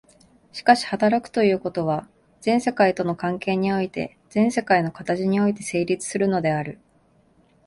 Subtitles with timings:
[0.51, 2.09] しかし働くということは、
[2.39, 6.79] 全世界との関係において、全世界の形において成立するのである。